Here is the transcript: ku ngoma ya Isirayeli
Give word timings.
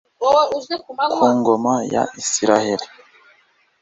ku 1.17 1.25
ngoma 1.37 1.73
ya 1.93 2.03
Isirayeli 2.21 2.85